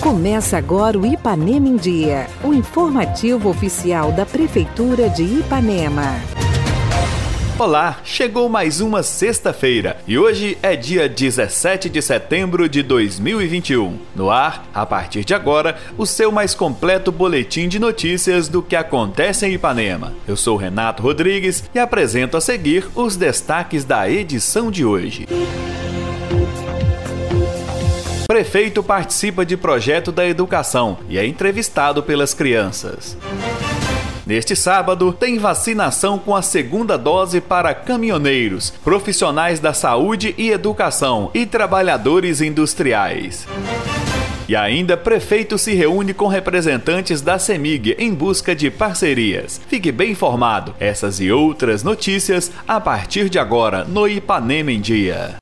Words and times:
Começa 0.00 0.58
agora 0.58 0.98
o 0.98 1.06
Ipanema 1.06 1.68
em 1.68 1.76
Dia, 1.76 2.26
o 2.42 2.52
informativo 2.52 3.48
oficial 3.48 4.12
da 4.12 4.26
Prefeitura 4.26 5.08
de 5.08 5.22
Ipanema. 5.22 6.20
Olá, 7.58 8.00
chegou 8.02 8.48
mais 8.48 8.80
uma 8.80 9.02
sexta-feira 9.02 9.96
e 10.06 10.18
hoje 10.18 10.58
é 10.62 10.74
dia 10.74 11.08
17 11.08 11.88
de 11.88 12.02
setembro 12.02 12.68
de 12.68 12.82
2021. 12.82 13.98
No 14.16 14.30
ar, 14.30 14.66
a 14.74 14.84
partir 14.84 15.24
de 15.24 15.34
agora, 15.34 15.76
o 15.96 16.04
seu 16.04 16.32
mais 16.32 16.54
completo 16.54 17.12
boletim 17.12 17.68
de 17.68 17.78
notícias 17.78 18.48
do 18.48 18.62
que 18.62 18.74
acontece 18.74 19.46
em 19.46 19.52
Ipanema. 19.52 20.12
Eu 20.26 20.36
sou 20.36 20.56
Renato 20.56 21.02
Rodrigues 21.02 21.62
e 21.74 21.78
apresento 21.78 22.36
a 22.36 22.40
seguir 22.40 22.88
os 22.94 23.16
destaques 23.16 23.84
da 23.84 24.10
edição 24.10 24.70
de 24.70 24.84
hoje. 24.84 25.28
Prefeito 28.32 28.82
participa 28.82 29.44
de 29.44 29.58
projeto 29.58 30.10
da 30.10 30.26
educação 30.26 30.96
e 31.06 31.18
é 31.18 31.26
entrevistado 31.26 32.02
pelas 32.02 32.32
crianças. 32.32 33.14
Neste 34.26 34.56
sábado, 34.56 35.12
tem 35.12 35.38
vacinação 35.38 36.18
com 36.18 36.34
a 36.34 36.40
segunda 36.40 36.96
dose 36.96 37.42
para 37.42 37.74
caminhoneiros, 37.74 38.70
profissionais 38.82 39.60
da 39.60 39.74
saúde 39.74 40.34
e 40.38 40.50
educação 40.50 41.30
e 41.34 41.44
trabalhadores 41.44 42.40
industriais. 42.40 43.46
E 44.48 44.56
ainda, 44.56 44.96
prefeito 44.96 45.58
se 45.58 45.74
reúne 45.74 46.14
com 46.14 46.26
representantes 46.26 47.20
da 47.20 47.38
CEMIG 47.38 47.96
em 47.98 48.14
busca 48.14 48.56
de 48.56 48.70
parcerias. 48.70 49.60
Fique 49.68 49.92
bem 49.92 50.12
informado. 50.12 50.74
Essas 50.80 51.20
e 51.20 51.30
outras 51.30 51.82
notícias 51.82 52.50
a 52.66 52.80
partir 52.80 53.28
de 53.28 53.38
agora 53.38 53.84
no 53.84 54.08
Ipanema 54.08 54.72
em 54.72 54.80
Dia. 54.80 55.41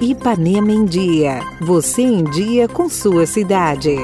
Ipanema 0.00 0.72
em 0.72 0.86
Dia. 0.86 1.40
Você 1.60 2.00
em 2.00 2.24
dia 2.24 2.66
com 2.66 2.88
sua 2.88 3.26
cidade. 3.26 3.94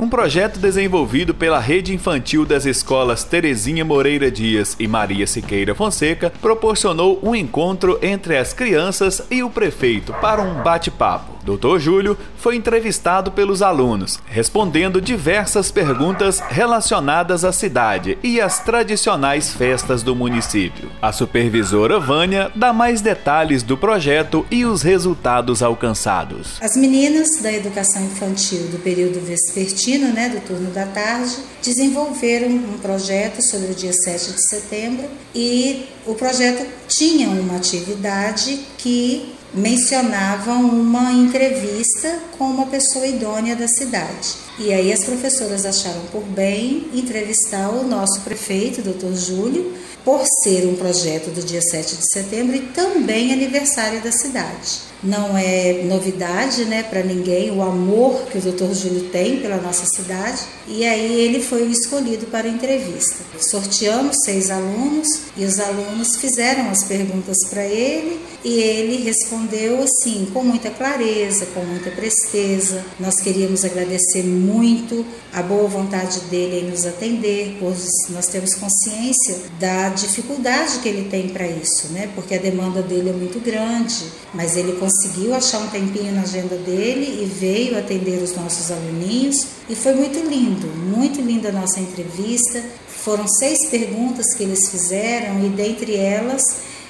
Um 0.00 0.08
projeto 0.08 0.58
desenvolvido 0.58 1.32
pela 1.32 1.60
Rede 1.60 1.94
Infantil 1.94 2.44
das 2.44 2.66
Escolas 2.66 3.22
Terezinha 3.22 3.84
Moreira 3.84 4.28
Dias 4.28 4.74
e 4.80 4.88
Maria 4.88 5.24
Siqueira 5.24 5.72
Fonseca 5.72 6.32
proporcionou 6.40 7.20
um 7.22 7.32
encontro 7.32 7.96
entre 8.02 8.36
as 8.36 8.52
crianças 8.52 9.22
e 9.30 9.40
o 9.40 9.50
prefeito 9.50 10.12
para 10.14 10.42
um 10.42 10.60
bate-papo. 10.60 11.37
Dr. 11.44 11.78
Júlio 11.78 12.16
foi 12.36 12.56
entrevistado 12.56 13.32
pelos 13.32 13.62
alunos, 13.62 14.18
respondendo 14.26 15.00
diversas 15.00 15.70
perguntas 15.70 16.40
relacionadas 16.40 17.44
à 17.44 17.52
cidade 17.52 18.18
e 18.22 18.40
às 18.40 18.60
tradicionais 18.60 19.52
festas 19.52 20.02
do 20.02 20.14
município. 20.14 20.90
A 21.00 21.12
supervisora 21.12 21.98
Vânia 21.98 22.50
dá 22.54 22.72
mais 22.72 23.00
detalhes 23.00 23.62
do 23.62 23.76
projeto 23.76 24.46
e 24.50 24.64
os 24.64 24.82
resultados 24.82 25.62
alcançados. 25.62 26.58
As 26.60 26.76
meninas 26.76 27.40
da 27.42 27.52
educação 27.52 28.02
infantil 28.04 28.68
do 28.68 28.78
período 28.78 29.20
vespertino, 29.20 30.12
né, 30.12 30.28
do 30.28 30.40
turno 30.46 30.70
da 30.70 30.86
tarde, 30.86 31.36
desenvolveram 31.62 32.48
um 32.48 32.78
projeto 32.78 33.42
sobre 33.42 33.72
o 33.72 33.74
dia 33.74 33.92
7 33.92 34.32
de 34.32 34.48
setembro 34.48 35.08
e 35.34 35.86
o 36.06 36.14
projeto 36.14 36.66
tinha 36.88 37.28
uma 37.28 37.56
atividade 37.56 38.60
que 38.78 39.34
mencionavam 39.54 40.68
uma 40.68 41.12
entrevista 41.12 42.18
com 42.36 42.44
uma 42.44 42.66
pessoa 42.66 43.06
idônea 43.06 43.56
da 43.56 43.66
cidade. 43.66 44.36
E 44.58 44.72
aí 44.72 44.92
as 44.92 45.04
professoras 45.04 45.64
acharam 45.64 46.02
por 46.12 46.22
bem 46.22 46.88
entrevistar 46.92 47.70
o 47.70 47.86
nosso 47.86 48.20
prefeito, 48.22 48.82
Dr. 48.82 49.14
Júlio, 49.14 49.72
por 50.04 50.24
ser 50.42 50.66
um 50.66 50.74
projeto 50.74 51.30
do 51.30 51.42
dia 51.42 51.60
7 51.60 51.96
de 51.96 52.12
setembro 52.12 52.56
e 52.56 52.60
também 52.60 53.32
aniversário 53.32 54.02
da 54.02 54.12
cidade. 54.12 54.80
Não 55.02 55.36
é 55.38 55.84
novidade 55.84 56.64
né, 56.64 56.82
para 56.82 57.02
ninguém 57.02 57.50
o 57.50 57.62
amor 57.62 58.22
que 58.30 58.38
o 58.38 58.40
Dr. 58.40 58.72
Júlio 58.74 59.08
tem 59.10 59.40
pela 59.40 59.56
nossa 59.58 59.86
cidade, 59.86 60.42
e 60.66 60.84
aí 60.84 61.20
ele 61.20 61.40
foi 61.40 61.62
o 61.62 61.70
escolhido 61.70 62.26
para 62.26 62.46
a 62.46 62.50
entrevista. 62.50 63.16
Sorteamos 63.40 64.16
seis 64.24 64.50
alunos 64.50 65.08
e 65.36 65.44
os 65.44 65.60
alunos 65.60 66.16
fizeram 66.16 66.68
as 66.70 66.84
perguntas 66.84 67.36
para 67.48 67.64
ele 67.64 68.20
e 68.44 68.60
ele 68.60 69.02
respondeu 69.02 69.82
assim, 69.82 70.28
com 70.32 70.42
muita 70.42 70.70
clareza, 70.70 71.46
com 71.46 71.60
muita 71.60 71.90
presteza. 71.90 72.84
Nós 72.98 73.20
queríamos 73.20 73.64
agradecer 73.64 74.22
muito 74.22 75.04
a 75.32 75.42
boa 75.42 75.68
vontade 75.68 76.20
dele 76.22 76.60
em 76.60 76.70
nos 76.70 76.86
atender, 76.86 77.56
pois 77.60 77.86
nós 78.10 78.26
temos 78.26 78.54
consciência 78.54 79.36
da 79.58 79.90
dificuldade 79.90 80.78
que 80.78 80.88
ele 80.88 81.08
tem 81.08 81.28
para 81.28 81.46
isso, 81.46 81.88
né? 81.92 82.10
Porque 82.14 82.34
a 82.34 82.38
demanda 82.38 82.82
dele 82.82 83.10
é 83.10 83.12
muito 83.12 83.40
grande, 83.40 84.04
mas 84.32 84.56
ele 84.56 84.72
conseguiu 84.88 85.34
achar 85.34 85.58
um 85.58 85.68
tempinho 85.68 86.14
na 86.14 86.22
agenda 86.22 86.56
dele 86.56 87.22
e 87.22 87.26
veio 87.26 87.78
atender 87.78 88.22
os 88.22 88.34
nossos 88.34 88.70
aluninhos 88.70 89.46
e 89.68 89.74
foi 89.74 89.92
muito 89.92 90.18
lindo, 90.18 90.66
muito 90.66 91.20
linda 91.20 91.50
a 91.50 91.52
nossa 91.52 91.78
entrevista. 91.78 92.64
Foram 92.88 93.28
seis 93.28 93.68
perguntas 93.68 94.34
que 94.34 94.42
eles 94.42 94.70
fizeram 94.70 95.44
e 95.44 95.50
dentre 95.50 95.94
elas 95.94 96.42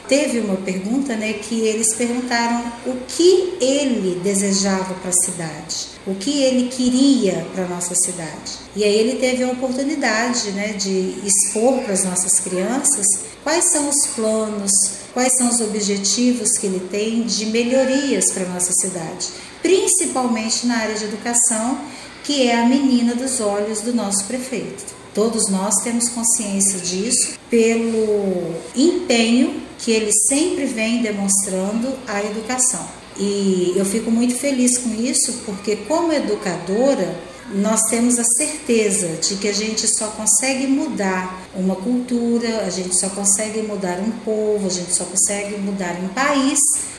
teve 0.09 0.41
uma 0.41 0.57
pergunta, 0.57 1.15
né, 1.15 1.35
que 1.35 1.61
eles 1.61 1.95
perguntaram 1.95 2.73
o 2.87 2.97
que 3.07 3.57
ele 3.61 4.21
desejava 4.23 4.95
para 4.95 5.11
a 5.11 5.25
cidade, 5.25 5.89
o 6.07 6.15
que 6.15 6.43
ele 6.43 6.69
queria 6.69 7.47
para 7.55 7.65
a 7.65 7.69
nossa 7.69 7.95
cidade. 7.95 8.59
E 8.75 8.83
aí 8.83 8.95
ele 8.95 9.19
teve 9.19 9.45
a 9.45 9.53
oportunidade, 9.53 10.51
né, 10.53 10.73
de 10.73 11.15
expor 11.25 11.83
para 11.83 11.93
as 11.93 12.05
nossas 12.05 12.41
crianças 12.41 13.07
quais 13.45 13.71
são 13.71 13.89
os 13.89 14.07
planos, 14.09 14.73
quais 15.15 15.37
são 15.37 15.49
os 15.49 15.61
objetivos 15.61 16.59
que 16.59 16.67
ele 16.67 16.81
tem 16.91 17.23
de 17.23 17.47
melhorias 17.47 18.31
para 18.31 18.45
a 18.45 18.49
nossa 18.49 18.73
cidade, 18.73 19.29
principalmente 19.63 20.67
na 20.67 20.77
área 20.77 20.95
de 20.95 21.05
educação, 21.05 21.79
que 22.28 22.47
é 22.47 22.61
a 22.61 22.66
menina 22.66 23.15
dos 23.15 23.41
olhos 23.41 23.81
do 23.81 23.94
nosso 23.94 24.27
prefeito. 24.27 24.84
Todos 25.15 25.49
nós 25.50 25.77
temos 25.77 26.11
consciência 26.11 26.78
disso 26.78 27.39
pelo 27.49 28.55
empenho 28.77 29.62
que 29.78 29.93
ele 29.93 30.12
sempre 30.28 30.66
vem 30.66 31.00
demonstrando 31.00 31.89
à 32.06 32.22
educação. 32.22 32.87
E 33.19 33.72
eu 33.75 33.84
fico 33.87 34.11
muito 34.11 34.34
feliz 34.34 34.77
com 34.77 34.91
isso, 34.91 35.41
porque 35.47 35.77
como 35.89 36.12
educadora, 36.12 37.19
nós 37.50 37.81
temos 37.84 38.19
a 38.19 38.25
certeza 38.25 39.09
de 39.27 39.37
que 39.37 39.49
a 39.49 39.55
gente 39.55 39.89
só 39.89 40.09
consegue 40.09 40.66
mudar 40.66 41.49
uma 41.55 41.77
cultura, 41.77 42.66
a 42.66 42.69
gente 42.69 42.95
só 43.00 43.09
consegue 43.09 43.62
mudar 43.62 43.99
um 44.00 44.10
povo, 44.22 44.66
a 44.66 44.71
gente 44.71 44.95
só 44.95 45.05
consegue 45.05 45.56
mudar 45.56 45.99
um 45.99 46.09
país 46.09 46.59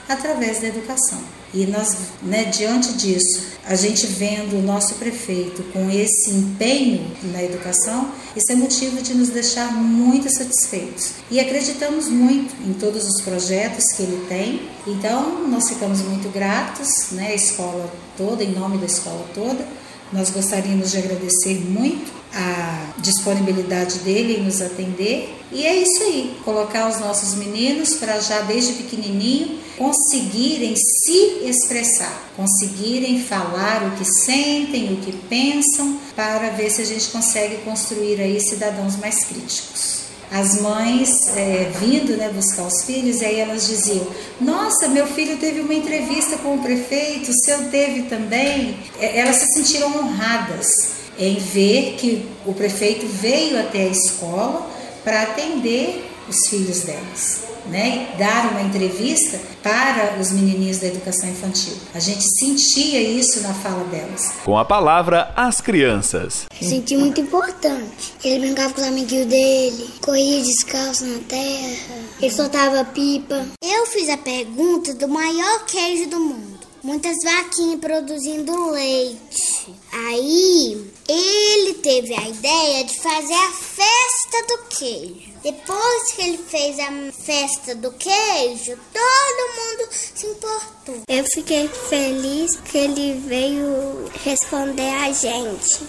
através 0.10 0.60
da 0.60 0.68
educação. 0.68 1.20
E 1.54 1.66
nós, 1.66 1.96
né, 2.22 2.46
diante 2.46 2.94
disso, 2.94 3.44
a 3.66 3.76
gente 3.76 4.06
vendo 4.08 4.58
o 4.58 4.62
nosso 4.62 4.96
prefeito 4.96 5.64
com 5.72 5.90
esse 5.90 6.32
empenho 6.32 7.10
na 7.32 7.44
educação, 7.44 8.12
isso 8.36 8.52
é 8.52 8.56
motivo 8.56 9.02
de 9.02 9.14
nos 9.14 9.30
deixar 9.30 9.72
muito 9.72 10.30
satisfeitos. 10.30 11.12
E 11.30 11.40
acreditamos 11.40 12.08
muito 12.08 12.56
em 12.68 12.74
todos 12.74 13.06
os 13.06 13.22
projetos 13.22 13.86
que 13.96 14.04
ele 14.04 14.26
tem. 14.28 14.62
Então, 14.86 15.48
nós 15.48 15.70
ficamos 15.70 16.02
muito 16.02 16.30
gratos, 16.30 17.12
né, 17.12 17.28
a 17.28 17.36
escola 17.36 17.92
toda, 18.18 18.44
em 18.44 18.52
nome 18.52 18.78
da 18.78 18.86
escola 18.86 19.26
toda. 19.34 19.66
Nós 20.12 20.32
gostaríamos 20.32 20.92
de 20.92 20.98
agradecer 20.98 21.60
muito 21.60 22.19
a 22.34 22.94
disponibilidade 23.00 24.00
dele 24.00 24.38
em 24.38 24.44
nos 24.44 24.62
atender. 24.62 25.36
E 25.52 25.66
é 25.66 25.76
isso 25.76 26.04
aí, 26.04 26.38
colocar 26.46 26.88
os 26.88 27.00
nossos 27.00 27.36
meninos 27.36 27.96
para 27.96 28.20
já 28.20 28.42
desde 28.42 28.74
pequenininho 28.74 29.60
conseguirem 29.78 30.76
se 30.76 31.40
expressar, 31.44 32.30
conseguirem 32.36 33.24
falar 33.24 33.88
o 33.88 33.98
que 33.98 34.06
sentem, 34.06 34.94
o 34.94 34.98
que 34.98 35.14
pensam, 35.14 35.98
para 36.16 36.50
ver 36.50 36.70
se 36.70 36.82
a 36.82 36.86
gente 36.86 37.08
consegue 37.10 37.58
construir 37.64 38.20
aí 38.20 38.40
cidadãos 38.42 38.98
mais 38.98 39.24
críticos 39.24 40.10
as 40.32 40.62
mães 40.62 41.10
é, 41.36 41.72
vindo 41.80 42.16
né, 42.16 42.30
buscar 42.30 42.64
os 42.64 42.84
filhos, 42.84 43.22
aí 43.22 43.40
elas 43.40 43.68
diziam: 43.68 44.06
Nossa, 44.40 44.88
meu 44.88 45.08
filho 45.08 45.38
teve 45.38 45.60
uma 45.60 45.74
entrevista 45.74 46.38
com 46.38 46.56
o 46.56 46.62
prefeito, 46.62 47.32
o 47.32 47.44
seu 47.44 47.70
teve 47.70 48.04
também. 48.04 48.78
É, 49.00 49.20
elas 49.20 49.38
se 49.38 49.54
sentiram 49.54 49.88
honradas 49.98 50.99
em 51.20 51.36
ver 51.36 51.96
que 51.98 52.26
o 52.46 52.54
prefeito 52.54 53.06
veio 53.06 53.60
até 53.60 53.84
a 53.84 53.88
escola 53.88 54.66
para 55.04 55.24
atender 55.24 56.10
os 56.28 56.48
filhos 56.48 56.82
delas. 56.82 57.50
Né, 57.68 58.16
dar 58.18 58.52
uma 58.52 58.62
entrevista 58.62 59.40
para 59.62 60.18
os 60.20 60.32
menininhos 60.32 60.80
da 60.80 60.88
educação 60.88 61.30
infantil. 61.30 61.74
A 61.94 62.00
gente 62.00 62.24
sentia 62.40 63.00
isso 63.00 63.42
na 63.42 63.54
fala 63.54 63.84
delas. 63.84 64.32
Com 64.44 64.58
a 64.58 64.66
palavra, 64.66 65.32
as 65.36 65.62
crianças. 65.62 66.48
Senti 66.60 66.98
muito 66.98 67.22
importante. 67.22 68.14
Ele 68.24 68.48
brincava 68.48 68.74
com 68.74 68.82
os 68.82 68.88
amiguinhos 68.88 69.28
dele, 69.28 69.90
corria 70.02 70.42
descalço 70.42 71.06
na 71.06 71.20
terra, 71.28 71.96
ele 72.20 72.34
soltava 72.34 72.84
pipa. 72.86 73.46
Eu 73.62 73.86
fiz 73.86 74.10
a 74.10 74.18
pergunta 74.18 74.94
do 74.96 75.08
maior 75.08 75.66
queijo 75.66 76.10
do 76.10 76.20
mundo 76.20 76.60
muitas 76.84 77.18
vaquinhas 77.24 77.80
produzindo 77.80 78.72
leite. 78.72 79.76
Aí 79.92 80.92
ele 81.12 81.74
teve 81.76 82.14
a 82.14 82.30
ideia 82.30 82.84
de 82.84 83.00
fazer 83.02 83.34
a 83.34 83.52
festa 83.52 84.48
do 84.48 84.58
queijo. 84.70 85.30
Depois 85.42 86.12
que 86.14 86.22
ele 86.22 86.38
fez 86.38 86.78
a 86.80 87.12
festa 87.12 87.74
do 87.74 87.92
queijo, 87.94 88.78
todo 88.94 89.50
mundo 89.56 89.90
se 89.92 90.28
importou. 90.28 91.02
Eu 91.08 91.24
fiquei 91.34 91.68
feliz 91.68 92.58
que 92.58 92.78
ele 92.78 93.20
veio 93.26 94.06
responder 94.24 94.94
a 95.04 95.12
gente. 95.12 95.80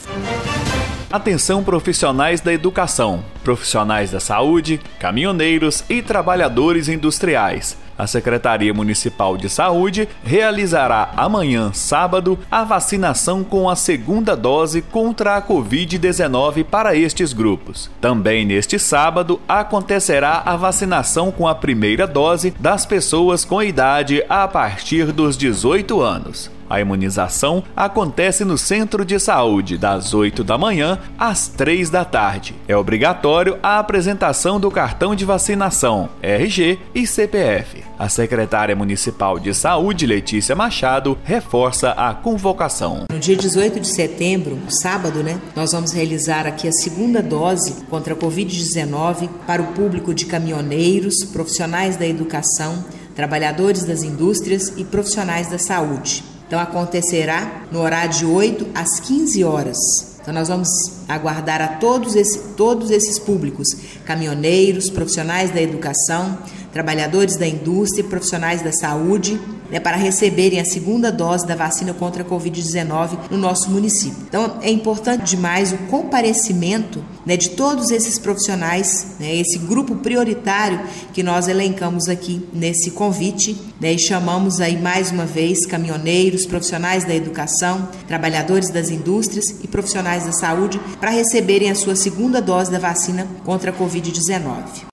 Atenção 1.10 1.62
profissionais 1.62 2.40
da 2.40 2.52
educação, 2.52 3.22
profissionais 3.42 4.12
da 4.12 4.20
saúde, 4.20 4.80
caminhoneiros 4.98 5.84
e 5.90 6.00
trabalhadores 6.00 6.88
industriais. 6.88 7.76
A 8.00 8.06
Secretaria 8.06 8.72
Municipal 8.72 9.36
de 9.36 9.50
Saúde 9.50 10.08
realizará 10.24 11.12
amanhã, 11.18 11.70
sábado, 11.74 12.38
a 12.50 12.64
vacinação 12.64 13.44
com 13.44 13.68
a 13.68 13.76
segunda 13.76 14.34
dose 14.34 14.80
contra 14.80 15.36
a 15.36 15.42
Covid-19 15.42 16.64
para 16.64 16.96
estes 16.96 17.34
grupos. 17.34 17.90
Também 18.00 18.46
neste 18.46 18.78
sábado 18.78 19.38
acontecerá 19.46 20.40
a 20.46 20.56
vacinação 20.56 21.30
com 21.30 21.46
a 21.46 21.54
primeira 21.54 22.06
dose 22.06 22.54
das 22.58 22.86
pessoas 22.86 23.44
com 23.44 23.62
idade 23.62 24.24
a 24.30 24.48
partir 24.48 25.12
dos 25.12 25.36
18 25.36 26.00
anos. 26.00 26.59
A 26.70 26.80
imunização 26.80 27.64
acontece 27.76 28.44
no 28.44 28.56
centro 28.56 29.04
de 29.04 29.18
saúde 29.18 29.76
das 29.76 30.14
8 30.14 30.44
da 30.44 30.56
manhã 30.56 31.00
às 31.18 31.48
3 31.48 31.90
da 31.90 32.04
tarde. 32.04 32.54
É 32.68 32.76
obrigatório 32.76 33.58
a 33.60 33.80
apresentação 33.80 34.60
do 34.60 34.70
cartão 34.70 35.16
de 35.16 35.24
vacinação, 35.24 36.08
RG 36.22 36.78
e 36.94 37.08
CPF. 37.08 37.82
A 37.98 38.08
secretária 38.08 38.76
municipal 38.76 39.36
de 39.38 39.52
saúde, 39.52 40.06
Letícia 40.06 40.54
Machado, 40.54 41.18
reforça 41.24 41.90
a 41.90 42.14
convocação. 42.14 43.04
No 43.12 43.18
dia 43.18 43.36
18 43.36 43.80
de 43.80 43.88
setembro, 43.88 44.56
sábado, 44.68 45.24
né, 45.24 45.40
nós 45.56 45.72
vamos 45.72 45.92
realizar 45.92 46.46
aqui 46.46 46.68
a 46.68 46.72
segunda 46.72 47.20
dose 47.20 47.84
contra 47.90 48.14
a 48.14 48.16
Covid-19 48.16 49.28
para 49.44 49.60
o 49.60 49.72
público 49.72 50.14
de 50.14 50.24
caminhoneiros, 50.24 51.24
profissionais 51.24 51.96
da 51.96 52.06
educação, 52.06 52.84
trabalhadores 53.16 53.84
das 53.84 54.04
indústrias 54.04 54.72
e 54.76 54.84
profissionais 54.84 55.50
da 55.50 55.58
saúde. 55.58 56.29
Então 56.50 56.58
acontecerá 56.58 57.62
no 57.70 57.80
horário 57.80 58.12
de 58.12 58.26
8 58.26 58.70
às 58.74 58.98
15 58.98 59.44
horas. 59.44 59.78
Então 60.20 60.34
nós 60.34 60.48
vamos 60.48 60.68
aguardar 61.08 61.62
a 61.62 61.68
todos, 61.68 62.16
esse, 62.16 62.40
todos 62.56 62.90
esses 62.90 63.20
públicos, 63.20 63.68
caminhoneiros, 64.04 64.90
profissionais 64.90 65.52
da 65.52 65.62
educação, 65.62 66.36
trabalhadores 66.72 67.36
da 67.36 67.46
indústria, 67.46 68.02
profissionais 68.02 68.62
da 68.62 68.72
saúde, 68.72 69.40
né, 69.70 69.78
para 69.78 69.96
receberem 69.96 70.58
a 70.58 70.64
segunda 70.64 71.12
dose 71.12 71.46
da 71.46 71.54
vacina 71.54 71.94
contra 71.94 72.24
a 72.24 72.26
Covid-19 72.26 73.30
no 73.30 73.38
nosso 73.38 73.70
município. 73.70 74.18
Então, 74.28 74.58
é 74.60 74.72
importante 74.72 75.22
demais 75.30 75.72
o 75.72 75.78
comparecimento 75.86 77.00
né, 77.24 77.36
de 77.36 77.50
todos 77.50 77.90
esses 77.90 78.18
profissionais, 78.18 79.14
né, 79.18 79.36
esse 79.36 79.58
grupo 79.58 79.96
prioritário 79.96 80.80
que 81.12 81.22
nós 81.22 81.48
elencamos 81.48 82.08
aqui 82.08 82.46
nesse 82.52 82.90
convite 82.92 83.56
né, 83.80 83.92
e 83.92 83.98
chamamos 83.98 84.60
aí 84.60 84.80
mais 84.80 85.10
uma 85.10 85.26
vez 85.26 85.66
caminhoneiros, 85.66 86.46
profissionais 86.46 87.04
da 87.04 87.14
educação, 87.14 87.88
trabalhadores 88.06 88.70
das 88.70 88.90
indústrias 88.90 89.46
e 89.62 89.68
profissionais 89.68 90.24
da 90.24 90.32
saúde 90.32 90.80
para 90.98 91.10
receberem 91.10 91.70
a 91.70 91.74
sua 91.74 91.96
segunda 91.96 92.40
dose 92.40 92.70
da 92.70 92.78
vacina 92.78 93.26
contra 93.44 93.70
a 93.70 93.74
Covid-19. 93.74 94.90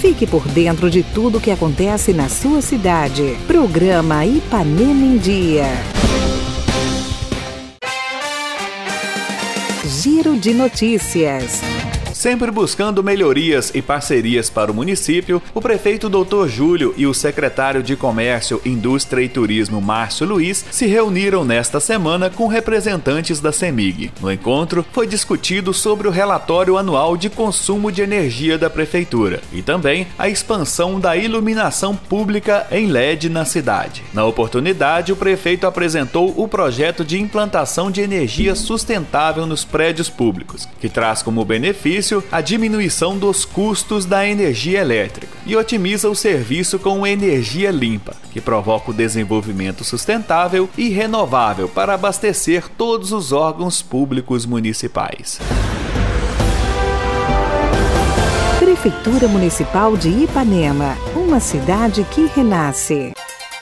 Fique 0.00 0.26
por 0.26 0.46
dentro 0.48 0.90
de 0.90 1.04
tudo 1.04 1.38
o 1.38 1.40
que 1.40 1.50
acontece 1.50 2.12
na 2.12 2.28
sua 2.28 2.60
cidade. 2.60 3.36
Programa 3.46 4.26
Ipanema 4.26 5.06
em 5.06 5.16
Dia. 5.16 5.66
Giro 10.22 10.36
de 10.36 10.54
Notícias. 10.54 11.91
Sempre 12.22 12.52
buscando 12.52 13.02
melhorias 13.02 13.72
e 13.74 13.82
parcerias 13.82 14.48
para 14.48 14.70
o 14.70 14.74
município, 14.74 15.42
o 15.52 15.60
prefeito 15.60 16.08
Dr. 16.08 16.46
Júlio 16.46 16.94
e 16.96 17.04
o 17.04 17.12
secretário 17.12 17.82
de 17.82 17.96
Comércio, 17.96 18.62
Indústria 18.64 19.24
e 19.24 19.28
Turismo, 19.28 19.80
Márcio 19.80 20.28
Luiz, 20.28 20.64
se 20.70 20.86
reuniram 20.86 21.44
nesta 21.44 21.80
semana 21.80 22.30
com 22.30 22.46
representantes 22.46 23.40
da 23.40 23.50
CEMIG. 23.50 24.12
No 24.20 24.30
encontro, 24.30 24.86
foi 24.92 25.04
discutido 25.04 25.74
sobre 25.74 26.06
o 26.06 26.12
relatório 26.12 26.78
anual 26.78 27.16
de 27.16 27.28
consumo 27.28 27.90
de 27.90 28.02
energia 28.02 28.56
da 28.56 28.70
prefeitura 28.70 29.40
e 29.52 29.60
também 29.60 30.06
a 30.16 30.28
expansão 30.28 31.00
da 31.00 31.16
iluminação 31.16 31.96
pública 31.96 32.68
em 32.70 32.86
LED 32.86 33.30
na 33.30 33.44
cidade. 33.44 34.04
Na 34.14 34.24
oportunidade, 34.24 35.12
o 35.12 35.16
prefeito 35.16 35.66
apresentou 35.66 36.32
o 36.36 36.46
projeto 36.46 37.04
de 37.04 37.20
implantação 37.20 37.90
de 37.90 38.00
energia 38.00 38.54
sustentável 38.54 39.44
nos 39.44 39.64
prédios 39.64 40.08
públicos, 40.08 40.68
que 40.80 40.88
traz 40.88 41.20
como 41.20 41.44
a 42.32 42.40
diminuição 42.40 43.16
dos 43.16 43.44
custos 43.44 44.04
da 44.04 44.26
energia 44.26 44.80
elétrica 44.80 45.32
e 45.46 45.54
otimiza 45.54 46.10
o 46.10 46.14
serviço 46.14 46.78
com 46.78 47.06
energia 47.06 47.70
limpa, 47.70 48.16
que 48.32 48.40
provoca 48.40 48.90
o 48.90 48.94
desenvolvimento 48.94 49.84
sustentável 49.84 50.68
e 50.76 50.88
renovável 50.88 51.68
para 51.68 51.94
abastecer 51.94 52.68
todos 52.68 53.12
os 53.12 53.30
órgãos 53.30 53.80
públicos 53.80 54.44
municipais. 54.44 55.38
Prefeitura 58.58 59.28
Municipal 59.28 59.96
de 59.96 60.08
Ipanema, 60.08 60.96
uma 61.14 61.38
cidade 61.38 62.04
que 62.10 62.26
renasce. 62.34 63.12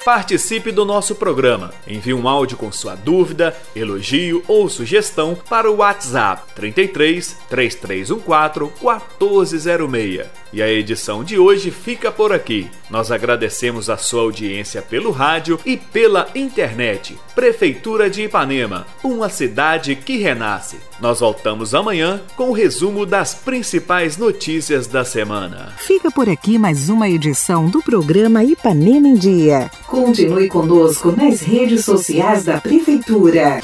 Participe 0.04 0.72
do 0.72 0.84
nosso 0.84 1.14
programa. 1.14 1.74
Envie 1.86 2.14
um 2.14 2.26
áudio 2.26 2.56
com 2.56 2.72
sua 2.72 2.94
dúvida, 2.94 3.54
elogio 3.76 4.42
ou 4.48 4.66
sugestão 4.66 5.36
para 5.48 5.70
o 5.70 5.76
WhatsApp 5.76 6.42
33 6.54 7.36
3314 7.50 8.72
1406. 8.80 10.26
E 10.52 10.62
a 10.62 10.68
edição 10.68 11.22
de 11.22 11.38
hoje 11.38 11.70
fica 11.70 12.10
por 12.10 12.32
aqui. 12.32 12.68
Nós 12.90 13.12
agradecemos 13.12 13.88
a 13.88 13.96
sua 13.96 14.22
audiência 14.22 14.82
pelo 14.82 15.12
rádio 15.12 15.60
e 15.64 15.76
pela 15.76 16.28
internet. 16.34 17.16
Prefeitura 17.34 18.10
de 18.10 18.22
Ipanema, 18.24 18.86
uma 19.04 19.28
cidade 19.28 19.94
que 19.94 20.16
renasce. 20.16 20.78
Nós 21.00 21.20
voltamos 21.20 21.72
amanhã 21.74 22.20
com 22.36 22.50
o 22.50 22.52
resumo 22.52 23.06
das 23.06 23.32
principais 23.32 24.16
notícias 24.16 24.88
da 24.88 25.04
semana. 25.04 25.72
Fica 25.78 26.10
por 26.10 26.28
aqui 26.28 26.58
mais 26.58 26.88
uma 26.88 27.08
edição 27.08 27.66
do 27.66 27.80
programa 27.80 28.42
Ipanema 28.42 29.06
em 29.06 29.14
Dia. 29.14 29.70
Continue 29.90 30.46
conosco 30.46 31.10
nas 31.10 31.40
redes 31.40 31.84
sociais 31.84 32.44
da 32.44 32.60
Prefeitura. 32.60 33.60